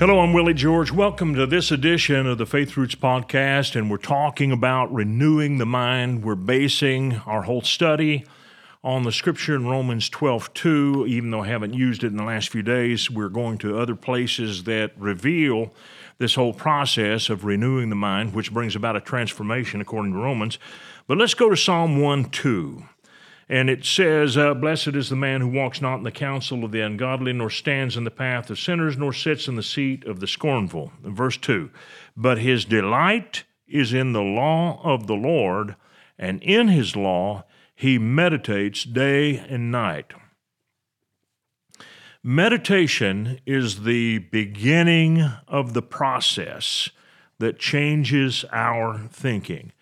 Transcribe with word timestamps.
Hello, 0.00 0.18
I'm 0.18 0.32
Willie 0.32 0.54
George. 0.54 0.90
Welcome 0.90 1.36
to 1.36 1.46
this 1.46 1.70
edition 1.70 2.26
of 2.26 2.36
the 2.36 2.46
Faith 2.46 2.76
Roots 2.76 2.96
podcast, 2.96 3.76
and 3.76 3.88
we're 3.88 3.96
talking 3.96 4.50
about 4.50 4.92
renewing 4.92 5.58
the 5.58 5.66
mind. 5.66 6.24
We're 6.24 6.34
basing 6.34 7.18
our 7.26 7.42
whole 7.42 7.62
study 7.62 8.26
on 8.82 9.04
the 9.04 9.12
scripture 9.12 9.54
in 9.54 9.68
Romans 9.68 10.08
12 10.08 10.52
2. 10.52 11.06
Even 11.06 11.30
though 11.30 11.42
I 11.42 11.46
haven't 11.46 11.74
used 11.74 12.02
it 12.02 12.08
in 12.08 12.16
the 12.16 12.24
last 12.24 12.48
few 12.48 12.60
days, 12.62 13.08
we're 13.08 13.28
going 13.28 13.56
to 13.58 13.78
other 13.78 13.94
places 13.94 14.64
that 14.64 14.90
reveal 14.98 15.72
this 16.18 16.34
whole 16.34 16.52
process 16.52 17.30
of 17.30 17.44
renewing 17.44 17.88
the 17.88 17.94
mind, 17.94 18.34
which 18.34 18.52
brings 18.52 18.74
about 18.74 18.96
a 18.96 19.00
transformation 19.00 19.80
according 19.80 20.12
to 20.12 20.18
Romans. 20.18 20.58
But 21.06 21.18
let's 21.18 21.34
go 21.34 21.48
to 21.48 21.56
Psalm 21.56 22.00
1 22.00 22.30
2. 22.30 22.82
And 23.48 23.68
it 23.68 23.84
says, 23.84 24.36
uh, 24.36 24.54
Blessed 24.54 24.88
is 24.88 25.10
the 25.10 25.16
man 25.16 25.40
who 25.40 25.48
walks 25.48 25.80
not 25.80 25.96
in 25.96 26.02
the 26.02 26.10
counsel 26.10 26.64
of 26.64 26.72
the 26.72 26.80
ungodly, 26.80 27.32
nor 27.32 27.50
stands 27.50 27.96
in 27.96 28.04
the 28.04 28.10
path 28.10 28.48
of 28.50 28.58
sinners, 28.58 28.96
nor 28.96 29.12
sits 29.12 29.48
in 29.48 29.56
the 29.56 29.62
seat 29.62 30.04
of 30.06 30.20
the 30.20 30.26
scornful. 30.26 30.92
Verse 31.02 31.36
2 31.36 31.70
But 32.16 32.38
his 32.38 32.64
delight 32.64 33.44
is 33.68 33.92
in 33.92 34.12
the 34.12 34.22
law 34.22 34.80
of 34.82 35.06
the 35.06 35.14
Lord, 35.14 35.76
and 36.18 36.42
in 36.42 36.68
his 36.68 36.96
law 36.96 37.44
he 37.74 37.98
meditates 37.98 38.84
day 38.84 39.36
and 39.36 39.70
night. 39.70 40.12
Meditation 42.22 43.38
is 43.44 43.82
the 43.82 44.18
beginning 44.18 45.20
of 45.46 45.74
the 45.74 45.82
process 45.82 46.88
that 47.38 47.58
changes 47.58 48.46
our 48.52 48.98
thinking. 49.10 49.72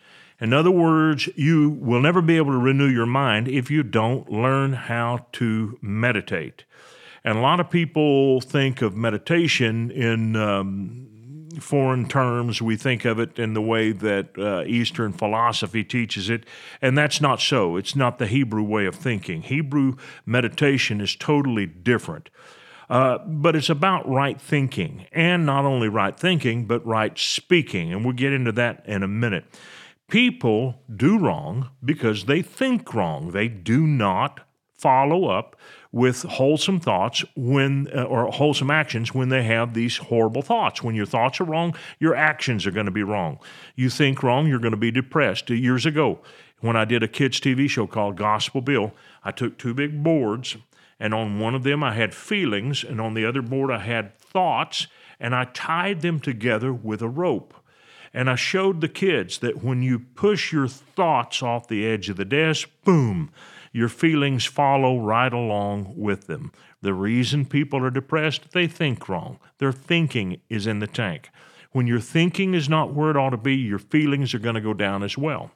In 0.42 0.52
other 0.52 0.72
words, 0.72 1.28
you 1.36 1.70
will 1.70 2.00
never 2.00 2.20
be 2.20 2.36
able 2.36 2.50
to 2.50 2.58
renew 2.58 2.88
your 2.88 3.06
mind 3.06 3.46
if 3.46 3.70
you 3.70 3.84
don't 3.84 4.28
learn 4.28 4.72
how 4.72 5.26
to 5.34 5.78
meditate. 5.80 6.64
And 7.22 7.38
a 7.38 7.40
lot 7.40 7.60
of 7.60 7.70
people 7.70 8.40
think 8.40 8.82
of 8.82 8.96
meditation 8.96 9.92
in 9.92 10.34
um, 10.34 11.48
foreign 11.60 12.08
terms. 12.08 12.60
We 12.60 12.74
think 12.74 13.04
of 13.04 13.20
it 13.20 13.38
in 13.38 13.54
the 13.54 13.62
way 13.62 13.92
that 13.92 14.36
uh, 14.36 14.64
Eastern 14.66 15.12
philosophy 15.12 15.84
teaches 15.84 16.28
it, 16.28 16.44
and 16.80 16.98
that's 16.98 17.20
not 17.20 17.40
so. 17.40 17.76
It's 17.76 17.94
not 17.94 18.18
the 18.18 18.26
Hebrew 18.26 18.64
way 18.64 18.86
of 18.86 18.96
thinking. 18.96 19.42
Hebrew 19.42 19.94
meditation 20.26 21.00
is 21.00 21.14
totally 21.14 21.66
different. 21.66 22.30
Uh, 22.90 23.18
but 23.28 23.54
it's 23.54 23.70
about 23.70 24.08
right 24.08 24.40
thinking, 24.40 25.06
and 25.12 25.46
not 25.46 25.64
only 25.64 25.88
right 25.88 26.18
thinking, 26.18 26.64
but 26.64 26.84
right 26.84 27.16
speaking. 27.16 27.92
And 27.92 28.04
we'll 28.04 28.12
get 28.12 28.32
into 28.32 28.50
that 28.52 28.84
in 28.86 29.04
a 29.04 29.08
minute. 29.08 29.44
People 30.12 30.82
do 30.94 31.18
wrong 31.18 31.70
because 31.82 32.26
they 32.26 32.42
think 32.42 32.92
wrong. 32.92 33.30
They 33.30 33.48
do 33.48 33.86
not 33.86 34.40
follow 34.76 35.24
up 35.24 35.56
with 35.90 36.24
wholesome 36.24 36.80
thoughts 36.80 37.24
when 37.34 37.88
uh, 37.96 38.02
or 38.02 38.26
wholesome 38.26 38.70
actions 38.70 39.14
when 39.14 39.30
they 39.30 39.42
have 39.44 39.72
these 39.72 39.96
horrible 39.96 40.42
thoughts. 40.42 40.82
When 40.82 40.94
your 40.94 41.06
thoughts 41.06 41.40
are 41.40 41.44
wrong, 41.44 41.74
your 41.98 42.14
actions 42.14 42.66
are 42.66 42.70
going 42.70 42.84
to 42.84 42.92
be 42.92 43.02
wrong. 43.02 43.38
You 43.74 43.88
think 43.88 44.22
wrong, 44.22 44.46
you're 44.46 44.58
going 44.58 44.72
to 44.72 44.76
be 44.76 44.90
depressed. 44.90 45.48
Years 45.48 45.86
ago, 45.86 46.18
when 46.60 46.76
I 46.76 46.84
did 46.84 47.02
a 47.02 47.08
kids 47.08 47.40
TV 47.40 47.66
show 47.70 47.86
called 47.86 48.16
Gospel 48.16 48.60
Bill, 48.60 48.92
I 49.24 49.30
took 49.30 49.56
two 49.56 49.72
big 49.72 50.02
boards 50.02 50.58
and 51.00 51.14
on 51.14 51.40
one 51.40 51.54
of 51.54 51.62
them 51.62 51.82
I 51.82 51.94
had 51.94 52.14
feelings 52.14 52.84
and 52.84 53.00
on 53.00 53.14
the 53.14 53.24
other 53.24 53.40
board 53.40 53.70
I 53.70 53.78
had 53.78 54.18
thoughts 54.18 54.88
and 55.18 55.34
I 55.34 55.44
tied 55.44 56.02
them 56.02 56.20
together 56.20 56.70
with 56.70 57.00
a 57.00 57.08
rope. 57.08 57.54
And 58.14 58.28
I 58.28 58.34
showed 58.34 58.80
the 58.80 58.88
kids 58.88 59.38
that 59.38 59.64
when 59.64 59.82
you 59.82 59.98
push 59.98 60.52
your 60.52 60.68
thoughts 60.68 61.42
off 61.42 61.68
the 61.68 61.86
edge 61.86 62.08
of 62.08 62.16
the 62.16 62.24
desk, 62.24 62.68
boom, 62.84 63.30
your 63.72 63.88
feelings 63.88 64.44
follow 64.44 64.98
right 64.98 65.32
along 65.32 65.94
with 65.96 66.26
them. 66.26 66.52
The 66.82 66.92
reason 66.92 67.46
people 67.46 67.82
are 67.84 67.90
depressed, 67.90 68.52
they 68.52 68.66
think 68.66 69.08
wrong. 69.08 69.38
Their 69.58 69.72
thinking 69.72 70.40
is 70.50 70.66
in 70.66 70.80
the 70.80 70.86
tank. 70.86 71.30
When 71.70 71.86
your 71.86 72.00
thinking 72.00 72.52
is 72.52 72.68
not 72.68 72.92
where 72.92 73.10
it 73.10 73.16
ought 73.16 73.30
to 73.30 73.38
be, 73.38 73.56
your 73.56 73.78
feelings 73.78 74.34
are 74.34 74.38
going 74.38 74.56
to 74.56 74.60
go 74.60 74.74
down 74.74 75.02
as 75.02 75.16
well. 75.16 75.52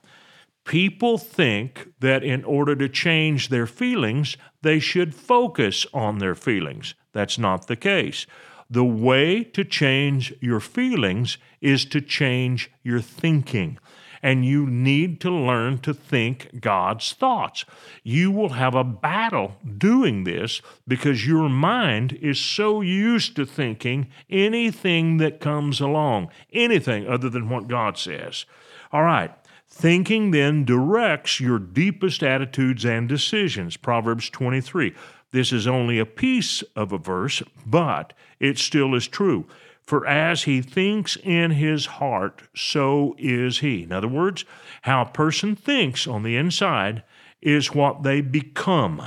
People 0.65 1.19
think 1.19 1.89
that 2.00 2.25
in 2.25 2.43
order 2.43 2.75
to 2.75 2.89
change 2.89 3.50
their 3.50 3.66
feelings, 3.66 4.37
they 4.62 4.81
should 4.81 5.15
focus 5.15 5.87
on 5.93 6.19
their 6.19 6.34
feelings. 6.34 6.95
That's 7.12 7.39
not 7.39 7.66
the 7.66 7.77
case. 7.77 8.27
The 8.69 8.84
way 8.84 9.44
to 9.44 9.65
change 9.65 10.34
your 10.41 10.60
feelings 10.60 11.38
is 11.60 11.84
to 11.87 12.00
change 12.00 12.71
your 12.82 13.00
thinking. 13.00 13.78
And 14.22 14.44
you 14.44 14.66
need 14.66 15.21
to 15.21 15.31
learn 15.31 15.78
to 15.78 15.94
think 15.94 16.60
God's 16.60 17.12
thoughts. 17.12 17.65
You 18.03 18.32
will 18.32 18.50
have 18.50 18.75
a 18.75 18.82
battle 18.82 19.56
doing 19.78 20.25
this 20.25 20.62
because 20.88 21.27
your 21.27 21.49
mind 21.49 22.15
is 22.15 22.41
so 22.41 22.81
used 22.81 23.37
to 23.37 23.47
thinking 23.47 24.09
anything 24.28 25.19
that 25.19 25.38
comes 25.38 25.81
along, 25.81 26.31
anything 26.53 27.06
other 27.06 27.28
than 27.28 27.48
what 27.48 27.69
God 27.69 27.98
says. 27.98 28.47
All 28.91 29.03
right. 29.03 29.33
Thinking 29.79 30.31
then 30.31 30.65
directs 30.65 31.39
your 31.39 31.59
deepest 31.59 32.23
attitudes 32.23 32.87
and 32.87 33.07
decisions. 33.07 33.77
Proverbs 33.77 34.31
23. 34.31 34.95
This 35.33 35.53
is 35.53 35.67
only 35.67 35.99
a 35.99 36.07
piece 36.07 36.63
of 36.75 36.93
a 36.93 36.99
verse, 36.99 37.43
but 37.67 38.15
it 38.41 38.57
still 38.57 38.95
is 38.95 39.07
true. 39.07 39.47
For 39.83 40.07
as 40.07 40.45
he 40.45 40.63
thinks 40.63 41.19
in 41.23 41.51
his 41.51 41.85
heart, 41.85 42.41
so 42.57 43.15
is 43.19 43.59
he. 43.59 43.83
In 43.83 43.93
other 43.93 44.09
words, 44.09 44.47
how 44.81 45.03
a 45.03 45.11
person 45.11 45.55
thinks 45.55 46.07
on 46.07 46.23
the 46.23 46.37
inside 46.37 47.03
is 47.43 47.75
what 47.75 48.03
they 48.03 48.23
become. 48.23 49.03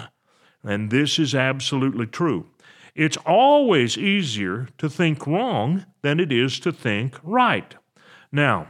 And 0.64 0.92
this 0.92 1.18
is 1.18 1.34
absolutely 1.34 2.06
true. 2.06 2.46
It's 2.94 3.18
always 3.26 3.98
easier 3.98 4.68
to 4.78 4.88
think 4.88 5.26
wrong 5.26 5.88
than 6.04 6.20
it 6.20 6.32
is 6.32 6.60
to 6.60 6.72
think 6.72 7.18
right. 7.24 7.74
Now, 8.32 8.68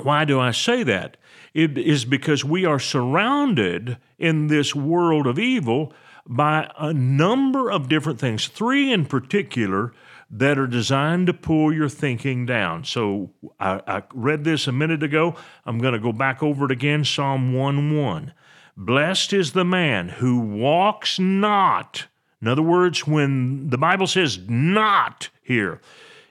why 0.00 0.24
do 0.24 0.40
I 0.40 0.52
say 0.52 0.82
that? 0.84 1.16
It 1.54 1.76
is 1.76 2.04
because 2.04 2.44
we 2.44 2.64
are 2.64 2.78
surrounded 2.78 3.98
in 4.18 4.46
this 4.46 4.74
world 4.74 5.26
of 5.26 5.38
evil 5.38 5.92
by 6.26 6.70
a 6.78 6.92
number 6.92 7.70
of 7.70 7.88
different 7.88 8.18
things, 8.18 8.46
three 8.48 8.92
in 8.92 9.04
particular 9.04 9.92
that 10.30 10.58
are 10.58 10.66
designed 10.66 11.26
to 11.26 11.34
pull 11.34 11.72
your 11.72 11.90
thinking 11.90 12.46
down. 12.46 12.84
So 12.84 13.30
I, 13.60 13.82
I 13.86 14.02
read 14.14 14.44
this 14.44 14.66
a 14.66 14.72
minute 14.72 15.02
ago. 15.02 15.36
I'm 15.66 15.78
going 15.78 15.92
to 15.92 15.98
go 15.98 16.12
back 16.12 16.42
over 16.42 16.64
it 16.64 16.70
again 16.70 17.04
Psalm 17.04 17.52
1 17.52 17.96
1. 17.96 18.32
Blessed 18.74 19.34
is 19.34 19.52
the 19.52 19.64
man 19.64 20.08
who 20.08 20.38
walks 20.40 21.18
not. 21.18 22.06
In 22.40 22.48
other 22.48 22.62
words, 22.62 23.06
when 23.06 23.68
the 23.68 23.78
Bible 23.78 24.06
says 24.06 24.38
not 24.48 25.28
here, 25.42 25.80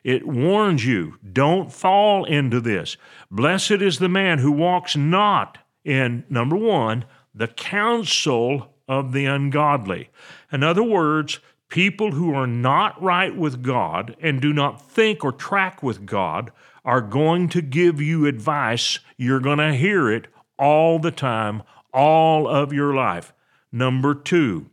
it 0.04 0.28
warns 0.28 0.86
you 0.86 1.18
don't 1.32 1.72
fall 1.72 2.26
into 2.26 2.60
this. 2.60 2.98
Blessed 3.30 3.72
is 3.72 4.00
the 4.00 4.10
man 4.10 4.40
who 4.40 4.52
walks 4.52 4.96
not 4.96 5.60
in, 5.84 6.24
number 6.30 6.56
one, 6.56 7.06
the 7.34 7.48
counsel 7.48 8.74
of 8.88 9.14
the 9.14 9.26
ungodly. 9.26 10.10
In 10.52 10.64
other 10.64 10.84
words, 10.84 11.40
people 11.70 12.12
who 12.12 12.34
are 12.34 12.48
not 12.48 13.02
right 13.02 13.36
with 13.36 13.64
God 13.64 14.16
and 14.20 14.42
do 14.42 14.52
not 14.52 14.82
think 14.82 15.24
or 15.24 15.32
track 15.32 15.82
with 15.82 16.06
God 16.06 16.52
are 16.84 17.02
going 17.02 17.48
to 17.50 17.62
give 17.62 18.02
you 18.02 18.26
advice. 18.26 19.00
You're 19.18 19.40
going 19.40 19.60
to 19.60 19.74
hear 19.74 20.12
it 20.12 20.28
all 20.58 21.00
the 21.00 21.12
time, 21.12 21.64
all 21.94 22.48
of 22.48 22.74
your 22.74 22.94
life. 22.94 23.34
Number 23.72 24.14
two, 24.14 24.70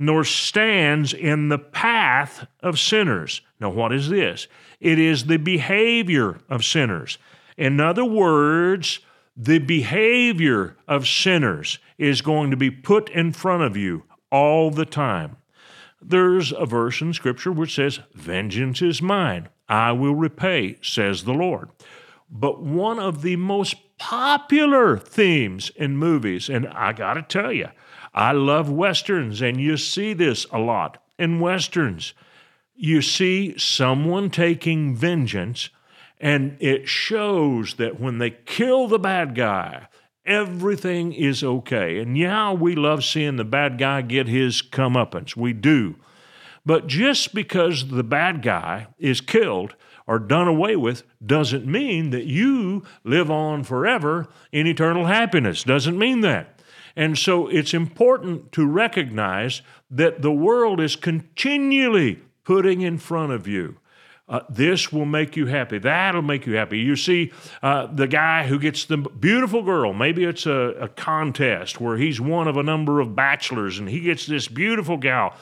nor 0.00 0.24
stands 0.24 1.12
in 1.12 1.50
the 1.50 1.58
path 1.58 2.46
of 2.62 2.78
sinners. 2.78 3.42
Now, 3.60 3.68
what 3.68 3.92
is 3.92 4.08
this? 4.08 4.48
It 4.80 4.98
is 4.98 5.26
the 5.26 5.36
behavior 5.36 6.38
of 6.48 6.64
sinners. 6.64 7.18
In 7.58 7.78
other 7.78 8.04
words, 8.04 9.00
the 9.36 9.58
behavior 9.58 10.78
of 10.88 11.06
sinners 11.06 11.78
is 11.98 12.22
going 12.22 12.50
to 12.50 12.56
be 12.56 12.70
put 12.70 13.10
in 13.10 13.34
front 13.34 13.62
of 13.62 13.76
you 13.76 14.04
all 14.32 14.70
the 14.70 14.86
time. 14.86 15.36
There's 16.00 16.50
a 16.50 16.64
verse 16.64 17.02
in 17.02 17.12
Scripture 17.12 17.52
which 17.52 17.74
says, 17.74 18.00
Vengeance 18.14 18.80
is 18.80 19.02
mine, 19.02 19.50
I 19.68 19.92
will 19.92 20.14
repay, 20.14 20.78
says 20.80 21.24
the 21.24 21.34
Lord. 21.34 21.68
But 22.30 22.62
one 22.62 22.98
of 22.98 23.20
the 23.20 23.36
most 23.36 23.76
popular 24.00 24.98
themes 24.98 25.70
in 25.76 25.96
movies, 25.96 26.48
and 26.48 26.66
I 26.68 26.92
gotta 26.92 27.22
tell 27.22 27.52
you, 27.52 27.68
I 28.12 28.32
love 28.32 28.68
Westerns, 28.68 29.40
and 29.40 29.60
you 29.60 29.76
see 29.76 30.12
this 30.12 30.44
a 30.50 30.58
lot 30.58 31.00
in 31.18 31.38
Westerns. 31.38 32.14
You 32.74 33.02
see 33.02 33.56
someone 33.56 34.30
taking 34.30 34.96
vengeance 34.96 35.70
and 36.22 36.56
it 36.60 36.88
shows 36.88 37.74
that 37.74 38.00
when 38.00 38.18
they 38.18 38.30
kill 38.30 38.88
the 38.88 38.98
bad 38.98 39.34
guy 39.34 39.86
Everything 40.26 41.12
is 41.12 41.42
okay. 41.42 41.98
And 41.98 42.16
yeah, 42.16 42.52
we 42.52 42.74
love 42.74 43.04
seeing 43.04 43.36
the 43.36 43.44
bad 43.44 43.78
guy 43.78 44.02
get 44.02 44.28
his 44.28 44.62
comeuppance. 44.62 45.34
We 45.34 45.52
do. 45.52 45.96
But 46.64 46.86
just 46.86 47.34
because 47.34 47.88
the 47.88 48.04
bad 48.04 48.42
guy 48.42 48.88
is 48.98 49.20
killed 49.20 49.74
or 50.10 50.18
done 50.18 50.48
away 50.48 50.74
with 50.74 51.04
doesn't 51.24 51.64
mean 51.64 52.10
that 52.10 52.26
you 52.26 52.82
live 53.04 53.30
on 53.30 53.62
forever 53.62 54.26
in 54.50 54.66
eternal 54.66 55.06
happiness. 55.06 55.62
Doesn't 55.62 55.96
mean 55.96 56.20
that. 56.22 56.60
And 56.96 57.16
so 57.16 57.46
it's 57.46 57.72
important 57.72 58.50
to 58.50 58.66
recognize 58.66 59.62
that 59.88 60.20
the 60.20 60.32
world 60.32 60.80
is 60.80 60.96
continually 60.96 62.18
putting 62.42 62.80
in 62.80 62.98
front 62.98 63.30
of 63.30 63.46
you 63.46 63.76
uh, 64.30 64.40
this 64.48 64.92
will 64.92 65.04
make 65.04 65.36
you 65.36 65.46
happy. 65.46 65.78
That'll 65.78 66.22
make 66.22 66.46
you 66.46 66.54
happy. 66.54 66.78
You 66.78 66.94
see 66.94 67.32
uh, 67.64 67.86
the 67.86 68.06
guy 68.06 68.46
who 68.46 68.60
gets 68.60 68.84
the 68.84 68.96
beautiful 68.96 69.64
girl. 69.64 69.92
Maybe 69.92 70.24
it's 70.24 70.46
a, 70.46 70.52
a, 70.80 70.88
contest 70.88 71.80
where 71.80 71.96
he's 71.96 72.20
one 72.20 72.46
of 72.46 72.56
a 72.56 72.62
number 72.62 73.00
of 73.00 73.16
bachelors 73.16 73.80
and 73.80 73.88
he 73.88 73.98
gets 73.98 74.26
this 74.26 74.46
beautiful 74.46 74.96
gal. 74.96 75.34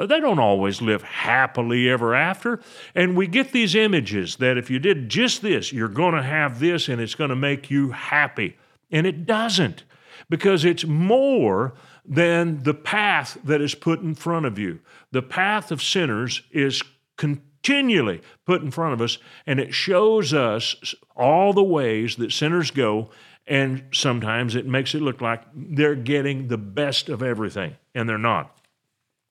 Uh, 0.00 0.06
they 0.06 0.18
don't 0.18 0.38
always 0.38 0.80
live 0.80 1.02
happily 1.02 1.90
ever 1.90 2.14
after. 2.14 2.58
And 2.94 3.14
we 3.14 3.26
get 3.26 3.52
these 3.52 3.74
images 3.74 4.36
that 4.36 4.56
if 4.56 4.70
you 4.70 4.78
did 4.78 5.10
just 5.10 5.42
this, 5.42 5.74
you're 5.74 5.88
going 5.88 6.14
to 6.14 6.22
have 6.22 6.58
this 6.58 6.88
and 6.88 7.00
it's 7.00 7.14
going 7.14 7.28
to 7.28 7.36
make 7.36 7.70
you 7.70 7.90
happy. 7.90 8.56
And 8.90 9.06
it 9.06 9.26
doesn't 9.26 9.84
because 10.30 10.64
it's 10.64 10.86
more 10.86 11.74
than 12.06 12.62
the 12.62 12.72
path 12.72 13.36
that 13.44 13.60
is 13.60 13.74
put 13.74 14.00
in 14.00 14.14
front 14.14 14.46
of 14.46 14.58
you. 14.58 14.80
The 15.12 15.22
path 15.22 15.70
of 15.70 15.82
sinners 15.82 16.42
is 16.50 16.82
continually 17.18 18.22
put 18.46 18.62
in 18.62 18.70
front 18.70 18.94
of 18.94 19.02
us, 19.02 19.18
and 19.46 19.60
it 19.60 19.74
shows 19.74 20.32
us 20.32 20.94
all 21.14 21.52
the 21.52 21.62
ways 21.62 22.16
that 22.16 22.32
sinners 22.32 22.70
go, 22.70 23.10
and 23.46 23.84
sometimes 23.92 24.54
it 24.54 24.66
makes 24.66 24.94
it 24.94 25.02
look 25.02 25.20
like 25.20 25.42
they're 25.54 25.94
getting 25.94 26.48
the 26.48 26.58
best 26.58 27.08
of 27.08 27.22
everything, 27.22 27.76
and 27.94 28.08
they're 28.08 28.18
not. 28.18 28.59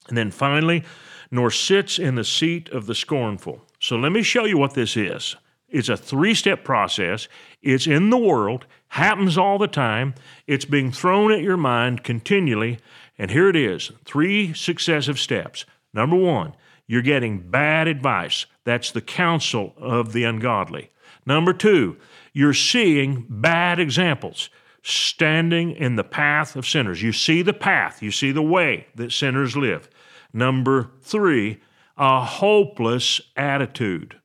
And 0.09 0.17
then 0.17 0.31
finally, 0.31 0.83
nor 1.31 1.51
sits 1.51 1.97
in 1.99 2.15
the 2.15 2.23
seat 2.23 2.69
of 2.69 2.85
the 2.85 2.95
scornful. 2.95 3.61
So 3.79 3.95
let 3.95 4.11
me 4.11 4.23
show 4.23 4.45
you 4.45 4.57
what 4.57 4.73
this 4.73 4.97
is. 4.97 5.35
It's 5.69 5.89
a 5.89 5.97
three 5.97 6.33
step 6.33 6.63
process. 6.63 7.27
It's 7.61 7.87
in 7.87 8.09
the 8.09 8.17
world, 8.17 8.65
happens 8.89 9.37
all 9.37 9.57
the 9.57 9.67
time. 9.67 10.15
It's 10.47 10.65
being 10.65 10.91
thrown 10.91 11.31
at 11.31 11.41
your 11.41 11.57
mind 11.57 12.03
continually. 12.03 12.79
And 13.17 13.31
here 13.31 13.49
it 13.49 13.55
is 13.55 13.91
three 14.05 14.53
successive 14.53 15.19
steps. 15.19 15.65
Number 15.93 16.15
one, 16.15 16.55
you're 16.87 17.01
getting 17.01 17.39
bad 17.39 17.87
advice. 17.87 18.47
That's 18.63 18.91
the 18.91 19.01
counsel 19.01 19.73
of 19.77 20.13
the 20.13 20.23
ungodly. 20.23 20.89
Number 21.25 21.53
two, 21.53 21.97
you're 22.33 22.53
seeing 22.53 23.25
bad 23.29 23.79
examples 23.79 24.49
standing 24.81 25.71
in 25.71 25.95
the 25.95 26.03
path 26.03 26.55
of 26.55 26.65
sinners. 26.65 27.01
You 27.01 27.11
see 27.11 27.41
the 27.41 27.53
path, 27.53 28.01
you 28.01 28.11
see 28.11 28.31
the 28.31 28.41
way 28.41 28.87
that 28.95 29.11
sinners 29.11 29.55
live. 29.55 29.89
Number 30.33 30.91
three, 31.01 31.59
a 31.97 32.23
hopeless 32.23 33.19
attitude. 33.35 34.19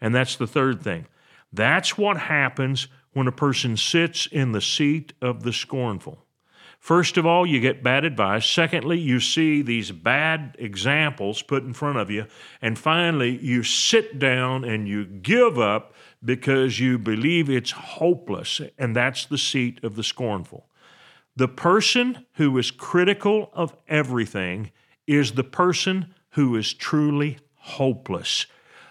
And 0.00 0.14
that's 0.14 0.36
the 0.36 0.46
third 0.46 0.82
thing. 0.82 1.06
That's 1.52 1.98
what 1.98 2.16
happens 2.16 2.88
when 3.12 3.26
a 3.26 3.32
person 3.32 3.76
sits 3.76 4.26
in 4.26 4.52
the 4.52 4.60
seat 4.60 5.12
of 5.20 5.42
the 5.42 5.52
scornful. 5.52 6.24
First 6.78 7.18
of 7.18 7.26
all, 7.26 7.46
you 7.46 7.60
get 7.60 7.82
bad 7.82 8.06
advice. 8.06 8.46
Secondly, 8.46 8.98
you 8.98 9.20
see 9.20 9.60
these 9.60 9.90
bad 9.90 10.56
examples 10.58 11.42
put 11.42 11.62
in 11.62 11.74
front 11.74 11.98
of 11.98 12.10
you. 12.10 12.26
And 12.62 12.78
finally, 12.78 13.36
you 13.36 13.62
sit 13.62 14.18
down 14.18 14.64
and 14.64 14.88
you 14.88 15.04
give 15.04 15.58
up 15.58 15.94
because 16.24 16.78
you 16.78 16.98
believe 16.98 17.48
it's 17.48 17.70
hopeless. 17.70 18.60
And 18.78 18.94
that's 18.94 19.26
the 19.26 19.38
seat 19.38 19.82
of 19.82 19.96
the 19.96 20.02
scornful. 20.02 20.66
The 21.36 21.48
person 21.48 22.26
who 22.34 22.56
is 22.58 22.70
critical 22.70 23.50
of 23.52 23.74
everything 23.88 24.72
is 25.06 25.32
the 25.32 25.44
person 25.44 26.14
who 26.30 26.56
is 26.56 26.74
truly 26.74 27.38
hopeless. 27.54 28.46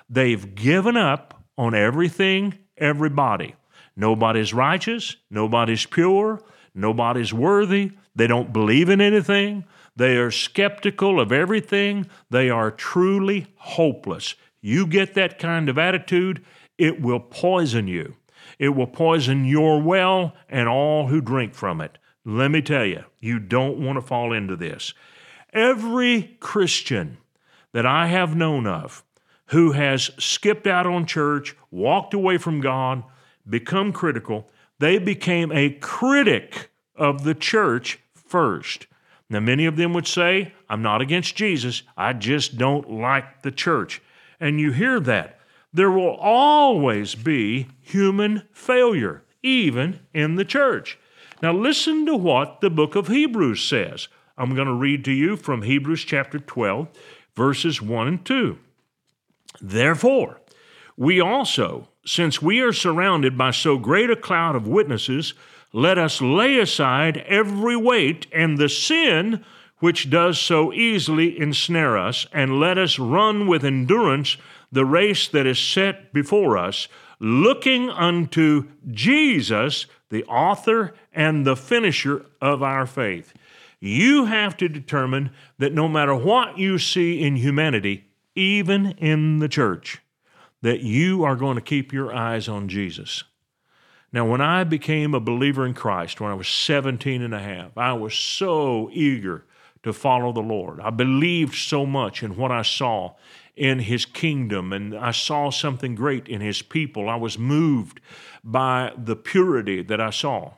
They've 0.09 0.55
given 0.55 0.97
up 0.97 1.43
on 1.57 1.75
everything, 1.75 2.57
everybody. 2.77 3.55
Nobody's 3.95 4.53
righteous, 4.53 5.17
nobody's 5.29 5.85
pure, 5.85 6.41
Nobody's 6.73 7.33
worthy. 7.33 7.91
They 8.15 8.27
don't 8.27 8.53
believe 8.53 8.89
in 8.89 9.01
anything. 9.01 9.65
They 9.95 10.17
are 10.17 10.31
skeptical 10.31 11.19
of 11.19 11.31
everything. 11.31 12.07
They 12.29 12.49
are 12.49 12.71
truly 12.71 13.47
hopeless. 13.55 14.35
You 14.61 14.87
get 14.87 15.13
that 15.15 15.39
kind 15.39 15.69
of 15.69 15.77
attitude, 15.77 16.43
it 16.79 17.01
will 17.01 17.19
poison 17.19 17.87
you. 17.87 18.15
It 18.57 18.69
will 18.69 18.87
poison 18.87 19.45
your 19.45 19.81
well 19.81 20.33
and 20.49 20.67
all 20.67 21.07
who 21.07 21.21
drink 21.21 21.53
from 21.53 21.81
it. 21.81 21.97
Let 22.25 22.51
me 22.51 22.61
tell 22.61 22.85
you, 22.85 23.03
you 23.19 23.39
don't 23.39 23.79
want 23.79 23.97
to 23.97 24.01
fall 24.01 24.33
into 24.33 24.55
this. 24.55 24.93
Every 25.53 26.37
Christian 26.39 27.17
that 27.73 27.85
I 27.85 28.07
have 28.07 28.35
known 28.35 28.65
of 28.65 29.03
who 29.47 29.71
has 29.71 30.11
skipped 30.19 30.67
out 30.67 30.85
on 30.85 31.05
church, 31.05 31.55
walked 31.71 32.13
away 32.13 32.37
from 32.37 32.61
God, 32.61 33.03
become 33.47 33.91
critical, 33.91 34.47
they 34.77 34.99
became 34.99 35.51
a 35.51 35.71
critic 35.71 36.69
of 36.95 37.23
the 37.23 37.33
church 37.33 37.99
first. 38.13 38.85
Now, 39.27 39.39
many 39.39 39.65
of 39.65 39.75
them 39.75 39.93
would 39.93 40.07
say, 40.07 40.53
I'm 40.69 40.81
not 40.81 41.01
against 41.01 41.35
Jesus, 41.35 41.83
I 41.97 42.13
just 42.13 42.57
don't 42.57 42.91
like 42.91 43.41
the 43.41 43.51
church. 43.51 44.01
And 44.39 44.59
you 44.59 44.71
hear 44.71 44.99
that. 45.01 45.38
There 45.71 45.91
will 45.91 46.15
always 46.15 47.15
be 47.15 47.67
human 47.81 48.47
failure, 48.51 49.23
even 49.43 49.99
in 50.13 50.35
the 50.35 50.45
church. 50.45 50.97
Now, 51.41 51.53
listen 51.53 52.05
to 52.07 52.15
what 52.15 52.61
the 52.61 52.69
book 52.69 52.95
of 52.95 53.07
Hebrews 53.07 53.61
says. 53.61 54.07
I'm 54.37 54.55
going 54.55 54.67
to 54.67 54.73
read 54.73 55.05
to 55.05 55.11
you 55.11 55.35
from 55.35 55.61
Hebrews 55.61 56.03
chapter 56.03 56.39
12, 56.39 56.87
verses 57.35 57.81
1 57.81 58.07
and 58.07 58.25
2. 58.25 58.57
Therefore, 59.61 60.41
we 60.97 61.21
also, 61.21 61.89
since 62.05 62.41
we 62.41 62.59
are 62.61 62.73
surrounded 62.73 63.37
by 63.37 63.51
so 63.51 63.77
great 63.77 64.09
a 64.09 64.15
cloud 64.15 64.55
of 64.55 64.67
witnesses, 64.67 65.33
let 65.71 65.97
us 65.97 66.21
lay 66.21 66.57
aside 66.57 67.17
every 67.27 67.75
weight 67.75 68.27
and 68.33 68.57
the 68.57 68.69
sin 68.69 69.45
which 69.79 70.09
does 70.09 70.37
so 70.39 70.73
easily 70.73 71.39
ensnare 71.39 71.97
us, 71.97 72.25
and 72.33 72.59
let 72.59 72.77
us 72.77 72.99
run 72.99 73.47
with 73.47 73.63
endurance 73.63 74.35
the 74.71 74.85
race 74.85 75.27
that 75.29 75.45
is 75.45 75.59
set 75.59 76.13
before 76.13 76.57
us, 76.57 76.87
looking 77.19 77.89
unto 77.89 78.67
Jesus, 78.89 79.85
the 80.09 80.23
author 80.25 80.93
and 81.13 81.45
the 81.45 81.55
finisher 81.55 82.25
of 82.41 82.63
our 82.63 82.85
faith. 82.85 83.33
You 83.79 84.25
have 84.25 84.57
to 84.57 84.69
determine 84.69 85.31
that 85.57 85.73
no 85.73 85.87
matter 85.87 86.15
what 86.15 86.57
you 86.57 86.77
see 86.77 87.21
in 87.21 87.37
humanity, 87.37 88.05
even 88.35 88.91
in 88.91 89.39
the 89.39 89.47
church, 89.47 90.01
that 90.61 90.81
you 90.81 91.23
are 91.23 91.35
going 91.35 91.55
to 91.55 91.61
keep 91.61 91.93
your 91.93 92.13
eyes 92.13 92.47
on 92.47 92.67
Jesus. 92.67 93.23
Now, 94.11 94.25
when 94.25 94.41
I 94.41 94.63
became 94.63 95.13
a 95.13 95.19
believer 95.19 95.65
in 95.65 95.73
Christ, 95.73 96.19
when 96.19 96.31
I 96.31 96.35
was 96.35 96.47
17 96.47 97.21
and 97.21 97.33
a 97.33 97.39
half, 97.39 97.77
I 97.77 97.93
was 97.93 98.15
so 98.15 98.89
eager 98.91 99.45
to 99.83 99.93
follow 99.93 100.33
the 100.33 100.41
Lord. 100.41 100.79
I 100.81 100.89
believed 100.89 101.55
so 101.55 101.85
much 101.85 102.23
in 102.23 102.35
what 102.35 102.51
I 102.51 102.63
saw 102.63 103.13
in 103.59 103.79
His 103.79 104.05
kingdom, 104.05 104.71
and 104.71 104.97
I 104.97 105.11
saw 105.11 105.49
something 105.51 105.93
great 105.93 106.29
in 106.29 106.39
His 106.39 106.61
people. 106.61 107.09
I 107.09 107.17
was 107.17 107.37
moved 107.37 107.99
by 108.41 108.93
the 108.97 109.17
purity 109.17 109.83
that 109.83 109.99
I 109.99 110.11
saw. 110.11 110.53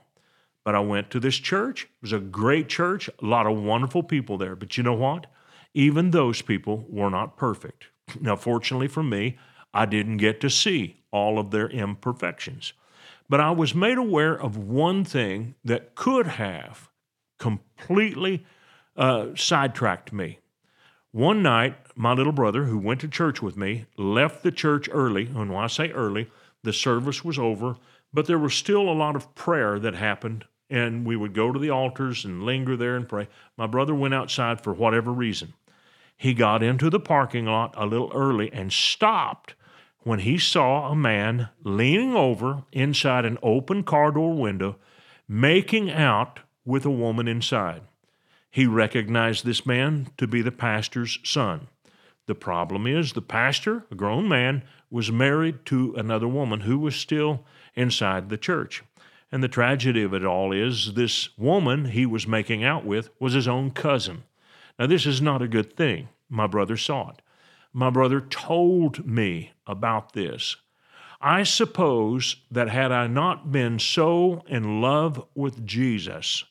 But 0.64 0.76
I 0.76 0.82
went 0.82 1.10
to 1.10 1.20
this 1.20 1.38
church. 1.38 1.86
It 1.86 2.04
was 2.04 2.14
a 2.14 2.20
great 2.20 2.70
church, 2.70 3.10
a 3.10 3.26
lot 3.26 3.48
of 3.48 3.58
wonderful 3.58 4.04
people 4.04 4.38
there. 4.38 4.56
But 4.56 4.78
you 4.78 4.84
know 4.84 4.94
what? 4.94 5.26
Even 5.74 6.12
those 6.12 6.44
people 6.44 6.86
were 6.88 7.10
not 7.10 7.36
perfect. 7.36 7.88
Now, 8.20 8.36
fortunately 8.36 8.90
for 8.90 9.04
me, 9.04 9.38
I 9.74 9.86
didn't 9.86 10.18
get 10.18 10.42
to 10.42 10.50
see 10.50 11.02
all 11.12 11.40
of 11.40 11.52
their 11.52 11.70
imperfections. 11.70 12.74
But 13.30 13.40
I 13.40 13.52
was 13.52 13.74
made 13.74 13.98
aware 13.98 14.40
of 14.40 14.58
one 14.58 15.06
thing 15.06 15.56
that 15.64 15.96
could 15.96 16.28
have 16.28 16.90
completely 17.40 18.46
uh, 18.98 19.28
sidetracked 19.36 20.12
me. 20.12 20.41
One 21.12 21.44
night, 21.44 21.76
my 21.94 22.14
little 22.14 22.32
brother, 22.32 22.64
who 22.64 22.78
went 22.78 23.02
to 23.02 23.08
church 23.10 23.42
with 23.42 23.58
me, 23.58 23.86
left 23.98 24.44
the 24.44 24.52
church 24.52 24.88
early. 24.94 25.26
And 25.26 25.52
when 25.52 25.64
I 25.64 25.68
say 25.68 25.92
early, 25.92 26.30
the 26.64 26.72
service 26.72 27.26
was 27.26 27.38
over, 27.38 27.76
but 28.14 28.28
there 28.28 28.40
was 28.40 28.54
still 28.54 28.90
a 28.90 28.94
lot 28.94 29.18
of 29.18 29.36
prayer 29.36 29.78
that 29.78 29.94
happened, 29.94 30.46
and 30.70 31.06
we 31.06 31.18
would 31.18 31.34
go 31.34 31.52
to 31.52 31.60
the 31.60 31.70
altars 31.70 32.24
and 32.24 32.44
linger 32.44 32.78
there 32.78 32.96
and 32.96 33.10
pray. 33.10 33.28
My 33.58 33.68
brother 33.68 33.94
went 33.94 34.14
outside 34.14 34.62
for 34.62 34.74
whatever 34.74 35.12
reason. 35.12 35.54
He 36.16 36.34
got 36.34 36.64
into 36.64 36.90
the 36.90 37.00
parking 37.00 37.46
lot 37.46 37.74
a 37.76 37.86
little 37.86 38.12
early 38.14 38.50
and 38.54 38.72
stopped 38.72 39.56
when 40.04 40.20
he 40.20 40.38
saw 40.38 40.90
a 40.90 40.96
man 40.96 41.50
leaning 41.62 42.16
over 42.16 42.64
inside 42.72 43.26
an 43.26 43.38
open 43.44 43.84
car 43.84 44.12
door 44.12 44.34
window, 44.34 44.78
making 45.28 45.92
out 45.92 46.40
with 46.64 46.86
a 46.86 46.90
woman 46.90 47.28
inside. 47.28 47.82
He 48.52 48.68
recognized 48.68 49.46
this 49.46 49.66
man 49.66 50.10
to 50.18 50.28
be 50.28 50.42
the 50.42 50.52
pastor's 50.52 51.20
son. 51.24 51.68
The 52.28 52.36
problem 52.36 52.86
is 52.86 53.14
the 53.14 53.22
pastor, 53.22 53.86
a 53.90 53.96
grown 53.96 54.28
man, 54.28 54.64
was 54.90 55.12
married 55.12 55.66
to 55.68 55.96
another 55.96 56.28
woman 56.28 56.62
who 56.62 56.78
was 56.78 56.96
still 56.96 57.46
inside 57.76 58.30
the 58.30 58.38
church. 58.38 58.84
And 59.32 59.42
the 59.42 59.48
tragedy 59.48 60.04
of 60.04 60.14
it 60.14 60.26
all 60.26 60.52
is 60.52 60.94
this 60.94 61.30
woman 61.38 61.86
he 61.86 62.06
was 62.06 62.28
making 62.28 62.64
out 62.64 62.86
with 62.86 63.10
was 63.20 63.34
his 63.34 63.48
own 63.48 63.72
cousin. 63.72 64.24
Now, 64.78 64.88
this 64.88 65.06
is 65.06 65.22
not 65.22 65.42
a 65.42 65.48
good 65.48 65.78
thing. 65.78 66.10
My 66.30 66.48
brother 66.48 66.76
saw 66.76 67.12
it. 67.12 67.22
My 67.72 67.90
brother 67.90 68.20
told 68.20 69.06
me 69.06 69.52
about 69.66 70.12
this. 70.12 70.58
I 71.22 71.44
suppose 71.44 72.38
that 72.50 72.68
had 72.68 72.92
I 72.92 73.08
not 73.08 73.52
been 73.52 73.80
so 73.80 74.44
in 74.48 74.82
love 74.82 75.24
with 75.36 75.66
Jesus, 75.66 76.44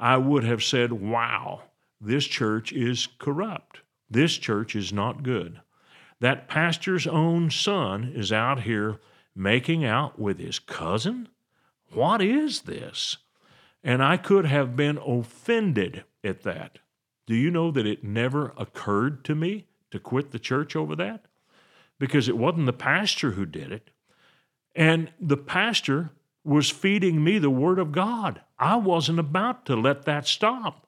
I 0.00 0.16
would 0.16 0.44
have 0.44 0.64
said, 0.64 0.92
Wow, 0.92 1.64
this 2.00 2.24
church 2.24 2.72
is 2.72 3.06
corrupt. 3.18 3.82
This 4.10 4.36
church 4.38 4.74
is 4.74 4.92
not 4.92 5.22
good. 5.22 5.60
That 6.20 6.48
pastor's 6.48 7.06
own 7.06 7.50
son 7.50 8.12
is 8.14 8.32
out 8.32 8.62
here 8.62 8.98
making 9.34 9.84
out 9.84 10.18
with 10.18 10.38
his 10.38 10.58
cousin? 10.58 11.28
What 11.92 12.20
is 12.22 12.62
this? 12.62 13.18
And 13.84 14.02
I 14.02 14.16
could 14.16 14.46
have 14.46 14.76
been 14.76 14.98
offended 14.98 16.04
at 16.24 16.42
that. 16.42 16.78
Do 17.26 17.34
you 17.34 17.50
know 17.50 17.70
that 17.70 17.86
it 17.86 18.02
never 18.02 18.52
occurred 18.56 19.24
to 19.26 19.34
me 19.34 19.66
to 19.90 19.98
quit 19.98 20.30
the 20.30 20.38
church 20.38 20.74
over 20.74 20.96
that? 20.96 21.26
Because 21.98 22.28
it 22.28 22.36
wasn't 22.36 22.66
the 22.66 22.72
pastor 22.72 23.32
who 23.32 23.46
did 23.46 23.70
it. 23.70 23.90
And 24.74 25.10
the 25.20 25.36
pastor 25.36 26.10
was 26.44 26.70
feeding 26.70 27.22
me 27.22 27.38
the 27.38 27.50
Word 27.50 27.78
of 27.78 27.92
God. 27.92 28.40
I 28.58 28.76
wasn't 28.76 29.18
about 29.18 29.66
to 29.66 29.76
let 29.76 30.04
that 30.04 30.26
stop. 30.26 30.86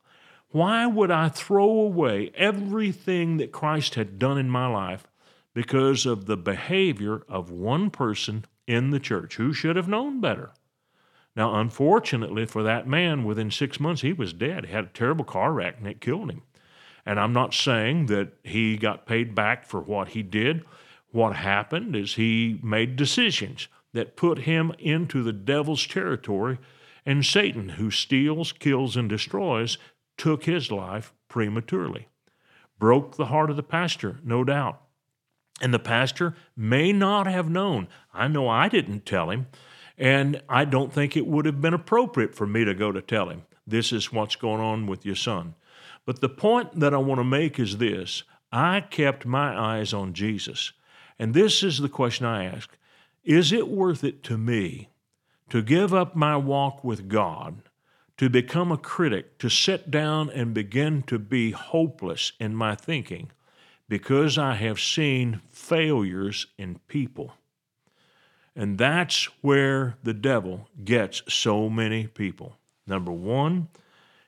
Why 0.51 0.87
would 0.87 1.11
I 1.11 1.29
throw 1.29 1.69
away 1.69 2.31
everything 2.35 3.39
that 3.39 3.53
Christ 3.53 3.95
had 3.95 4.19
done 4.19 4.39
in 4.39 4.51
my 4.51 4.67
life 4.67 5.07
because 5.55 6.05
of 6.05 6.27
the 6.27 6.37
behavior 6.37 7.23
of 7.29 7.51
one 7.51 7.91
person 7.91 8.45
in 8.67 8.91
the 8.91 9.01
church 9.01 9.37
who 9.37 9.53
should 9.53 9.77
have 9.77 9.89
known 9.89 10.21
better? 10.21 10.53
Now, 11.35 11.59
unfortunately 11.59 12.45
for 12.45 12.63
that 12.63 12.87
man, 12.87 13.25
within 13.25 13.51
six 13.51 13.81
months, 13.81 14.03
he 14.03 14.13
was 14.13 14.35
dead. 14.35 14.67
He 14.67 14.73
had 14.73 14.85
a 14.85 14.89
terrible 14.89 15.25
car 15.25 15.53
wreck 15.53 15.77
and 15.79 15.87
it 15.87 16.01
killed 16.01 16.31
him. 16.31 16.43
And 17.07 17.19
I'm 17.19 17.33
not 17.33 17.55
saying 17.55 18.07
that 18.07 18.35
he 18.45 18.77
got 18.77 19.07
paid 19.07 19.35
back 19.35 19.65
for 19.65 19.81
what 19.81 20.09
he 20.09 20.23
did. 20.23 20.65
What 21.11 21.37
happened 21.37 21.97
is 21.97 22.15
he 22.15 22.61
made 22.63 22.97
decisions 22.97 23.69
that 23.93 24.17
put 24.17 24.41
him 24.41 24.73
into 24.79 25.23
the 25.23 25.33
devil's 25.33 25.87
territory, 25.87 26.59
and 27.05 27.25
Satan, 27.25 27.71
who 27.71 27.91
steals, 27.91 28.53
kills, 28.53 28.97
and 28.97 29.09
destroys, 29.09 29.79
took 30.17 30.45
his 30.45 30.71
life 30.71 31.13
prematurely. 31.29 32.09
Broke 32.79 33.17
the 33.17 33.27
heart 33.27 33.51
of 33.51 33.57
the 33.57 33.63
pastor, 33.63 34.19
no 34.25 34.45
doubt. 34.45 34.81
And 35.61 35.73
the 35.73 35.79
pastor 35.79 36.35
may 36.57 36.93
not 36.93 37.27
have 37.27 37.49
known. 37.49 37.89
I 38.13 38.29
know 38.29 38.49
I 38.49 38.69
didn't 38.69 39.07
tell 39.07 39.31
him, 39.31 39.47
and 39.99 40.43
I 40.49 40.65
don't 40.65 40.93
think 40.93 41.17
it 41.17 41.27
would 41.27 41.47
have 41.47 41.61
been 41.61 41.75
appropriate 41.75 42.35
for 42.35 42.47
me 42.47 42.65
to 42.65 42.75
go 42.75 42.91
to 42.93 43.03
tell 43.03 43.29
him, 43.29 43.43
this 43.67 43.93
is 43.93 44.13
what's 44.13 44.37
going 44.37 44.61
on 44.61 44.87
with 44.87 45.07
your 45.07 45.15
son. 45.15 45.55
But 46.05 46.21
the 46.21 46.29
point 46.29 46.81
that 46.81 46.95
I 46.95 46.99
want 46.99 47.21
to 47.21 47.25
make 47.25 47.59
is 47.59 47.79
this 47.79 48.25
I 48.51 48.81
kept 48.81 49.25
my 49.25 49.57
eyes 49.57 49.93
on 49.93 50.13
Jesus. 50.13 50.73
And 51.19 51.35
this 51.35 51.63
is 51.63 51.79
the 51.79 51.89
question 51.89 52.27
I 52.27 52.45
ask 52.45 52.77
Is 53.25 53.53
it 53.53 53.69
worth 53.69 54.03
it 54.03 54.25
to 54.25 54.37
me 54.37 54.89
to 55.49 55.63
give 55.63 55.95
up 55.95 56.17
my 56.17 56.37
walk 56.37 56.83
with 56.83 57.09
God, 57.09 57.63
to 58.17 58.29
become 58.29 58.73
a 58.73 58.77
critic, 58.77 59.39
to 59.39 59.49
sit 59.49 59.91
down 59.91 60.29
and 60.31 60.53
begin 60.53 61.03
to 61.05 61.19
be 61.19 61.53
hopeless 61.53 62.33
in 62.41 62.55
my 62.55 62.75
thinking 62.75 63.31
because 63.89 64.39
I 64.39 64.55
have 64.55 64.81
seen 64.81 65.41
failures 65.51 66.47
in 66.59 66.81
people? 66.89 67.35
And 68.57 68.77
that's 68.77 69.25
where 69.41 69.97
the 70.03 70.15
devil 70.15 70.69
gets 70.85 71.23
so 71.29 71.71
many 71.71 72.07
people. 72.09 72.57
Number 72.87 73.13
one, 73.13 73.69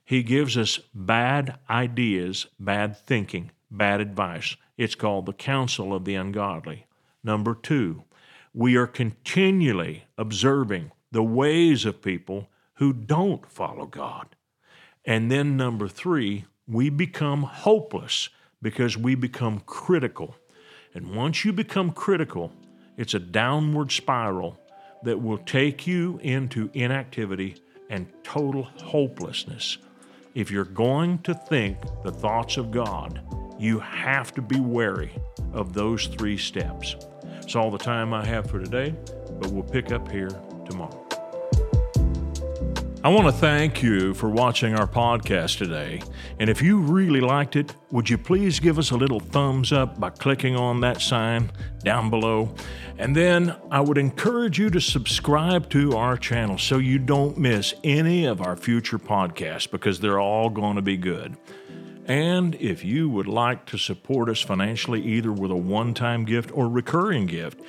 he 0.04 0.22
gives 0.22 0.56
us 0.56 0.78
bad 0.94 1.58
ideas, 1.68 2.46
bad 2.60 2.96
thinking, 2.96 3.50
bad 3.70 4.00
advice. 4.00 4.56
It's 4.76 4.94
called 4.94 5.26
the 5.26 5.32
counsel 5.32 5.92
of 5.92 6.04
the 6.04 6.14
ungodly. 6.14 6.86
Number 7.22 7.54
two, 7.54 8.04
we 8.54 8.76
are 8.76 8.86
continually 8.86 10.04
observing 10.16 10.92
the 11.10 11.22
ways 11.22 11.84
of 11.84 12.00
people 12.00 12.48
who 12.74 12.92
don't 12.92 13.50
follow 13.50 13.84
God. 13.84 14.36
And 15.04 15.30
then 15.30 15.56
number 15.56 15.88
three, 15.88 16.44
we 16.66 16.88
become 16.88 17.42
hopeless 17.42 18.28
because 18.62 18.96
we 18.96 19.16
become 19.16 19.60
critical. 19.66 20.36
And 20.94 21.14
once 21.14 21.44
you 21.44 21.52
become 21.52 21.90
critical, 21.90 22.52
it's 22.96 23.14
a 23.14 23.18
downward 23.18 23.90
spiral 23.90 24.58
that 25.02 25.20
will 25.20 25.38
take 25.38 25.86
you 25.86 26.20
into 26.22 26.70
inactivity 26.74 27.56
and 27.90 28.06
total 28.22 28.62
hopelessness. 28.82 29.78
If 30.34 30.50
you're 30.50 30.64
going 30.64 31.18
to 31.18 31.34
think 31.34 31.78
the 32.04 32.12
thoughts 32.12 32.56
of 32.56 32.70
God, 32.70 33.20
you 33.58 33.80
have 33.80 34.32
to 34.34 34.42
be 34.42 34.60
wary 34.60 35.12
of 35.52 35.72
those 35.72 36.06
three 36.06 36.38
steps. 36.38 36.96
It's 37.44 37.54
all 37.54 37.70
the 37.70 37.76
time 37.76 38.14
I 38.14 38.24
have 38.24 38.48
for 38.48 38.58
today, 38.58 38.94
but 39.38 39.50
we'll 39.50 39.62
pick 39.62 39.92
up 39.92 40.10
here 40.10 40.30
tomorrow. 40.64 41.06
I 43.04 43.10
want 43.10 43.26
to 43.26 43.32
thank 43.32 43.82
you 43.82 44.14
for 44.14 44.30
watching 44.30 44.74
our 44.74 44.86
podcast 44.86 45.58
today. 45.58 46.00
And 46.40 46.48
if 46.48 46.62
you 46.62 46.78
really 46.78 47.20
liked 47.20 47.54
it, 47.54 47.74
would 47.90 48.08
you 48.08 48.16
please 48.16 48.58
give 48.60 48.78
us 48.78 48.92
a 48.92 48.96
little 48.96 49.20
thumbs 49.20 49.74
up 49.74 50.00
by 50.00 50.08
clicking 50.08 50.56
on 50.56 50.80
that 50.80 51.02
sign 51.02 51.52
down 51.80 52.08
below? 52.08 52.54
And 52.96 53.14
then 53.14 53.54
I 53.70 53.82
would 53.82 53.98
encourage 53.98 54.58
you 54.58 54.70
to 54.70 54.80
subscribe 54.80 55.68
to 55.68 55.98
our 55.98 56.16
channel 56.16 56.56
so 56.56 56.78
you 56.78 56.98
don't 56.98 57.36
miss 57.36 57.74
any 57.84 58.24
of 58.24 58.40
our 58.40 58.56
future 58.56 58.98
podcasts 58.98 59.70
because 59.70 60.00
they're 60.00 60.18
all 60.18 60.48
going 60.48 60.76
to 60.76 60.82
be 60.82 60.96
good. 60.96 61.36
And 62.06 62.54
if 62.56 62.84
you 62.84 63.08
would 63.08 63.26
like 63.26 63.64
to 63.66 63.78
support 63.78 64.28
us 64.28 64.40
financially, 64.40 65.02
either 65.02 65.32
with 65.32 65.50
a 65.50 65.56
one 65.56 65.94
time 65.94 66.24
gift 66.24 66.50
or 66.52 66.68
recurring 66.68 67.26
gift, 67.26 67.62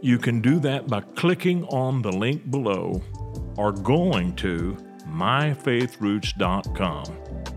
you 0.00 0.18
can 0.18 0.40
do 0.40 0.58
that 0.60 0.88
by 0.88 1.00
clicking 1.00 1.64
on 1.64 2.02
the 2.02 2.12
link 2.12 2.50
below 2.50 3.02
or 3.56 3.72
going 3.72 4.34
to 4.36 4.76
myfaithroots.com. 5.08 7.04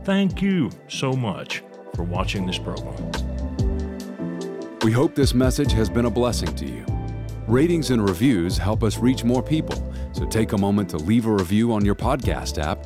Thank 0.04 0.42
you 0.42 0.70
so 0.88 1.14
much 1.14 1.64
for 1.96 2.04
watching 2.04 2.46
this 2.46 2.58
program. 2.58 3.12
We 4.84 4.92
hope 4.92 5.16
this 5.16 5.34
message 5.34 5.72
has 5.74 5.90
been 5.90 6.06
a 6.06 6.10
blessing 6.10 6.56
to 6.56 6.66
you. 6.66 6.86
Ratings 7.48 7.92
and 7.92 8.08
reviews 8.08 8.58
help 8.58 8.84
us 8.84 8.98
reach 8.98 9.24
more 9.24 9.44
people, 9.44 9.92
so 10.14 10.26
take 10.26 10.54
a 10.54 10.58
moment 10.58 10.90
to 10.92 10.98
leave 10.98 11.26
a 11.26 11.32
review 11.32 11.74
on 11.74 11.84
your 11.84 11.96
podcast 11.96 12.64
app 12.64 12.86